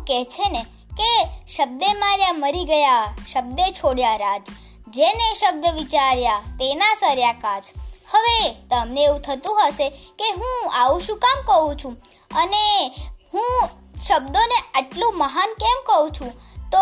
કહે 0.00 0.24
છે 0.24 0.48
ને, 0.48 0.66
કે 0.98 1.24
શબ્દે 1.46 1.92
માર્યા 1.92 2.32
મરી 2.32 2.64
ગયા, 2.64 3.16
શબ્દે 3.32 3.72
છોડ્યા 3.72 4.16
રાજ. 4.16 4.42
જેને 4.88 5.34
શબ્દ 5.34 5.66
વિચાર્યા, 5.74 6.38
તેના 6.38 6.94
સર્યા 6.94 7.32
કાજ 7.32 7.62
હવે 8.10 8.52
તમને 8.70 9.02
એવું 9.02 9.20
થતું 9.20 9.66
હશે 9.66 9.88
કે 9.90 10.30
હું 10.30 10.72
આવું 10.74 11.00
શું 11.00 11.18
કામ 11.18 11.42
કહું 11.42 11.76
છું? 11.76 11.96
અને 12.34 12.88
હું 13.34 13.68
શબ્દોને 14.06 14.54
આટલું 14.74 15.18
મહાન 15.18 15.52
કેમ 15.52 15.82
કહું 15.86 16.10
છું? 16.10 16.32
તો 16.70 16.78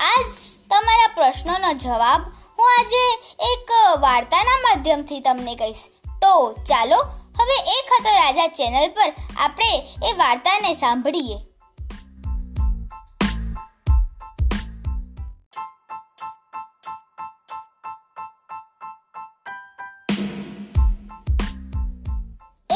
આજ 0.00 0.32
તમારા 0.70 1.06
પ્રશ્નોનો 1.06 1.72
જવાબ 1.72 2.22
હું 2.58 2.70
આજે 2.78 3.14
એક 3.54 3.70
વાર્તાના 4.00 4.56
માધ્યમથી 4.56 5.20
તમને 5.20 5.54
કહીશ. 5.54 5.84
તો 6.22 6.52
ચાલો, 6.52 6.96
હવે 7.40 7.78
એક 7.78 7.92
હતો 8.00 8.10
રાજા 8.16 8.46
ચેનલ 8.46 8.88
પર 8.88 9.12
આપણે 9.36 9.82
એ 10.04 10.12
વાર્તાને 10.12 10.74
સાંભળીએ. 10.74 11.47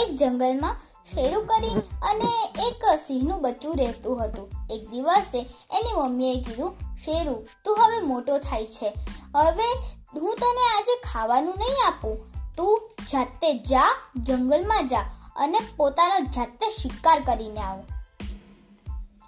એક 0.02 0.16
જંગલમાં 0.16 0.76
શેરું 1.14 1.46
કરી 1.46 1.70
અને 1.80 2.48
એક 2.68 2.98
સિંહનું 2.98 3.42
બચ્ચું 3.42 3.76
રહેતું 3.76 4.24
હતું. 4.24 4.50
એક 4.70 4.88
દિવસે 4.88 5.38
એની 5.72 5.92
મમ્મીએ 5.96 6.42
કીધું, 6.42 6.96
શેરું, 6.96 7.48
તું 7.64 7.76
હવે 7.76 8.00
મોટો 8.00 8.38
થાય 8.38 8.66
છે. 8.66 8.88
હવે 9.36 9.72
હું 10.20 10.36
તને 10.36 10.78
આજે 10.78 11.00
ખાવાનું 11.00 11.54
નહીં 11.58 11.86
આપું. 11.86 12.32
તું 12.56 12.90
જાતે 13.12 13.58
જા, 13.58 13.96
જંગલમાં 14.16 14.88
જા 14.88 15.00
અને 15.36 15.58
પોતાનો 15.76 16.20
જાતે 16.20 16.70
શિકાર 16.70 17.20
કરીને 17.20 17.60
આવ. 17.60 17.80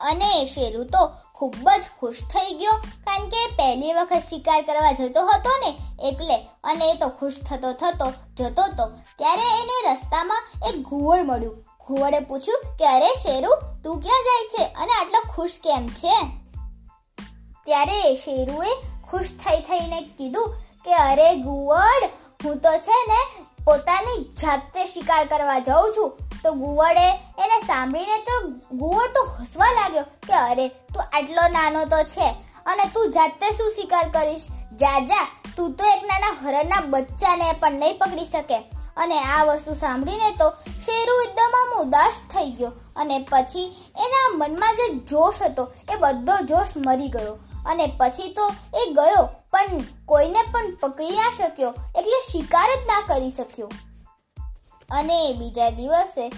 અને 0.00 0.46
શેરુ 0.46 0.84
તો 0.84 1.10
ખૂબ 1.34 1.68
જ 1.68 1.84
ખુશ 2.00 2.20
થઈ 2.20 2.52
ગયો 2.54 2.72
કારણ 3.06 3.28
કે 3.28 3.46
પહેલી 3.56 3.92
વખત 3.92 4.22
શિકાર 4.28 4.62
કરવા 4.62 4.92
જતો 4.92 5.26
હતો 5.26 5.52
ને 5.58 5.70
એટલે 6.08 6.36
અને 6.64 6.90
એ 6.90 6.94
તો 6.94 7.08
ખુશ 7.08 7.38
થતો 7.50 7.72
થતો 7.72 8.12
જતો 8.36 8.62
હતો 8.62 8.86
ત્યારે 9.18 9.46
એને 9.60 9.92
રસ્તામાં 9.92 10.42
એક 10.68 10.82
ઘુવડ 10.82 11.26
મળ્યું. 11.26 11.64
ઘુવડે 11.86 12.20
પૂછ્યું 12.20 12.76
કે 12.76 12.86
અરે 12.86 13.08
શેરુ, 13.22 13.50
તું 13.84 14.00
ક્યાં 14.00 14.22
જાય 14.22 14.48
છે 14.48 14.72
અને 14.72 14.92
આટલો 14.92 15.20
ખુશ 15.34 15.58
કેમ 15.64 15.88
છે? 15.88 16.16
ત્યારે 17.64 18.14
શેરુએ 18.14 18.70
ખુશ 19.10 19.30
થઈ 19.44 19.60
થઈને 19.60 20.00
કીધું 20.00 20.54
કે 20.84 20.94
અરે 20.94 21.34
ઘુવડ, 21.36 22.04
હું 22.44 22.58
તો 22.58 22.72
છે 22.78 23.04
ને 23.08 23.20
પોતાની 23.64 24.24
જાતે 24.24 24.86
શિકાર 24.86 25.24
કરવા 25.24 25.58
જાઉં 25.58 25.94
છું. 25.96 26.23
તો 26.44 26.52
ગુવડે 26.54 27.06
એને 27.42 27.58
સાંભળીને 27.60 28.18
તો 28.18 28.34
ગુવડ 28.76 29.14
તો 29.14 29.22
હસવા 29.32 29.70
લાગ્યો 29.72 30.04
કે 30.28 30.34
અરે, 30.34 30.68
તું 30.68 31.02
આટલો 31.12 31.48
નાનો 31.48 31.84
તો 31.84 32.02
છે 32.04 32.28
અને 32.66 32.86
તું 32.94 33.10
જાતે 33.10 33.50
શું 33.52 33.72
શિકાર 33.72 34.06
કરીશ? 34.08 34.46
જા 34.72 35.00
જા, 35.00 35.24
તું 35.56 35.74
તો 35.74 35.84
એક 35.84 36.04
નાના 36.04 36.32
હરણના 36.42 36.80
બચ્ચાને 36.86 37.52
પણ 37.52 37.72
નહીં 37.72 37.98
પકડી 37.98 38.24
શકે. 38.24 38.58
અને 38.96 39.18
આ 39.20 39.44
વસ્તુ 39.44 39.74
સાંભળીને 39.74 40.30
તો 40.30 40.50
શેરુ 40.86 41.14
એકદમ 41.20 41.54
આમ 41.60 41.72
ઉદાસ 41.80 42.20
થઈ 42.32 42.50
ગયો 42.50 42.72
અને 42.96 43.18
પછી 43.30 43.64
એના 43.98 44.28
મનમાં 44.34 44.76
જે 44.76 44.88
જોશ 45.04 45.42
હતો 45.42 45.64
એ 45.92 45.96
બધો 45.96 46.36
જોશ 46.46 46.76
મરી 46.76 47.08
ગયો. 47.08 47.38
અને 47.66 47.86
પછી 47.98 48.28
તો 48.32 48.46
એ 48.74 48.84
ગયો, 48.92 49.24
પણ 49.50 49.80
કોઈને 50.06 50.42
પણ 50.52 50.74
પકડી 50.80 51.16
ના 51.16 51.30
શક્યો, 51.30 51.74
એટલે 51.96 52.20
શિકાર 52.32 52.68
જ 52.76 52.86
ના 52.86 53.00
કરી 53.06 53.30
શક્યો. 53.30 53.70
અને 54.90 55.32
બીજા 55.32 55.70
દિવસે 55.70 56.28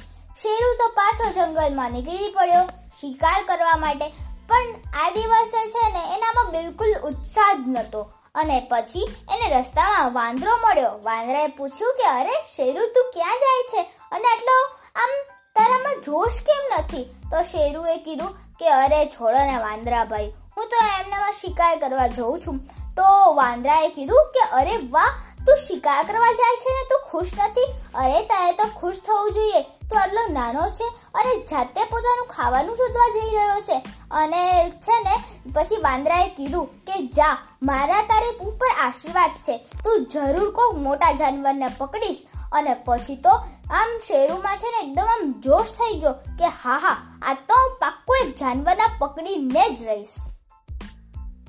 શેરુ 0.42 0.74
તો 0.74 0.88
પાછો 0.88 1.32
જંગલમાં 1.32 1.92
નીકળી 1.92 2.32
પડ્યો. 2.32 2.66
શિકાર 3.00 3.44
કરવા 3.44 3.76
માટે 3.76 4.08
પણ 4.48 4.56
આ 4.94 5.10
દિવસે 5.10 5.70
છે 5.70 5.92
ને 5.92 6.14
એનામાં 6.14 6.50
બિલકુલ 6.50 6.94
ઉત્સાહ 7.02 7.52
જ 7.52 7.68
નહોતો. 7.68 8.10
અને 8.34 8.66
પછી 8.70 9.16
એને 9.34 9.58
રસ્તામાં 9.58 10.12
વાંદરો 10.12 10.56
મળ્યો. 10.56 10.90
વાંદરાએ 11.02 11.46
પૂછ્યું 11.46 11.94
કે, 11.94 12.04
અરે, 12.04 12.32
શેરુ, 12.56 12.86
તું 12.86 13.12
ક્યાં 13.12 13.34
જાય 13.34 13.62
છે? 13.62 13.90
અને 14.12 14.28
આટલો 14.28 14.76
આમ 14.96 15.10
તારામાં 15.30 16.02
જોશ 16.02 16.32
કેમ 16.32 16.78
નથી? 16.78 17.04
તો 17.04 17.42
શેરુએ 17.42 17.96
કીધું 17.96 18.28
કે, 18.32 18.68
અરે, 18.68 19.06
છોડો 19.06 19.38
ને 19.38 19.56
વાંદરા 19.56 20.04
ભાઈ. 20.04 20.32
હું 20.56 20.68
તો 20.68 21.02
એમનામાં 21.02 21.32
શિકાર 21.32 21.78
કરવા 21.78 22.06
જઉં 22.06 22.40
છું. 22.46 22.58
તો 22.94 23.34
વાંદરાએ 23.34 23.88
કીધું 23.88 24.32
કે, 24.34 24.40
અરે, 24.40 24.76
વાહ 24.76 25.35
તું 25.46 25.56
શિકાર 25.56 26.04
કરવા 26.04 26.32
જાય 26.32 26.56
છે 26.56 26.72
ને 26.72 26.84
તું 26.84 27.10
ખુશ 27.10 27.30
નથી? 27.38 27.74
અરે 27.94 28.22
તારે 28.22 28.52
તો 28.52 28.64
ખુશ 28.80 29.00
થવું 29.06 29.32
જોઈએ. 29.32 29.62
તું 29.62 30.00
આટલો 30.02 30.32
નાનો 30.32 30.68
છે 30.68 30.84
અને 31.14 31.42
જાતે 31.42 31.84
પોતાનું 31.84 32.26
ખાવાનું 32.26 32.76
શોધવા 32.76 33.10
જઈ 33.14 33.36
રહ્યો 33.36 33.60
છે. 33.60 33.82
અને 34.10 34.70
છે 34.70 35.02
ને, 35.02 35.24
પછી 35.52 35.76
વાંદરાએ 35.76 36.28
કીધું 36.28 36.66
કે 36.66 37.06
જા, 37.06 37.38
મારા 37.62 38.02
તારે 38.02 38.36
ઉપર 38.36 38.66
આશીર્વાદ 38.66 39.30
છે. 39.30 39.56
તું 39.56 40.06
જરૂર 40.06 40.50
કોઈ 40.50 40.80
મોટા 40.80 41.12
જાનવરને 41.12 41.68
પકડીશ. 41.78 42.26
અને 42.52 42.74
પછી 42.74 43.16
તો 43.16 43.30
આમ 43.70 43.98
શેરુમાં 43.98 44.56
છે 44.56 44.70
ને 44.70 44.88
એકદમ 44.88 45.02
આમ 45.02 45.40
જોશ 45.40 45.66
થઈ 45.66 46.00
ગયો 46.00 46.12
કે 46.12 46.44
હા 46.44 46.76
હા, 46.76 47.18
આ 47.22 47.34
તો 47.34 47.54
હું 47.54 47.78
પાક્કું 47.80 48.16
એક 48.24 48.34
જાનવરના 48.34 48.90
પકડીને 48.98 49.70
જ 49.70 49.84
રહીશ. 49.84 50.14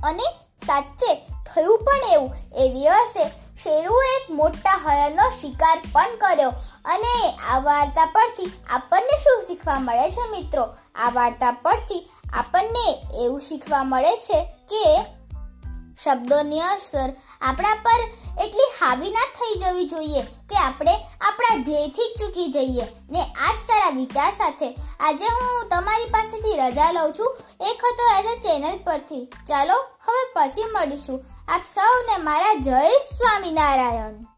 અને 0.04 0.24
સાચે 0.66 1.16
થયું 1.54 1.80
પણ 1.80 2.14
એવું. 2.14 2.36
એ 2.56 2.70
દિવસે 2.70 3.28
શેરુએ 3.64 4.16
એક 4.16 4.32
મોટા 4.32 4.80
હરણનો 4.84 5.30
શિકાર 5.42 5.82
પણ 5.92 6.08
કર્યો. 6.18 6.50
અને 6.86 7.38
આ 7.50 7.60
વાર્તા 7.60 8.06
પરથી 8.06 8.52
આપણને 8.70 9.18
શું 9.18 9.44
શીખવા 9.48 9.80
મળે 9.80 10.12
છે 10.12 10.30
મિત્રો? 10.30 10.76
આ 10.96 11.10
વાર્તા 11.10 11.52
પરથી 11.52 12.10
આપણને 12.34 13.04
એવું 13.26 13.42
શીખવા 13.42 13.84
મળે 13.84 14.18
છે 14.18 14.42
કે 14.44 15.04
શબ્દોની 16.04 16.60
અસર 16.60 17.14
આપણા 17.42 17.76
પર 17.76 18.00
એટલી 18.46 18.72
હાવી 18.82 19.10
ના 19.12 19.20
થઈ 19.20 19.60
જવી 19.60 19.90
જોઈએ 19.90 20.22
કે 20.22 20.58
આપણે 20.58 21.07
આપણા 21.22 21.58
ધ્યેયથી 21.58 22.16
ચૂકી 22.20 22.52
જઈએ. 22.52 22.88
ને 23.10 23.22
આ 23.22 23.52
જ 23.52 23.66
સારા 23.66 23.90
વિચાર 23.90 24.32
સાથે 24.32 24.76
આજે 25.00 25.26
હું 25.26 25.70
તમારી 25.70 26.06
પાસેથી 26.06 26.58
રજા 26.58 26.92
લઉં 26.92 27.14
છું. 27.20 27.38
એક 27.62 27.86
હતો 27.86 28.08
રાજા 28.14 28.36
ચેનલ 28.36 28.80
પરથી. 28.84 29.26
ચાલો, 29.26 29.74
હવે 30.06 30.32
પછી 30.34 30.64
મળીશું. 30.64 31.26
આપ 31.48 31.62
સૌને 31.74 32.24
મારા 32.24 32.54
જય 32.54 32.90
સ્વામિનારાયણ. 32.90 34.37